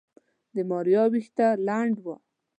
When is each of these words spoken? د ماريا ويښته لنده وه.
د 0.55 0.57
ماريا 0.69 1.03
ويښته 1.11 1.47
لنده 1.67 2.01
وه. 2.05 2.15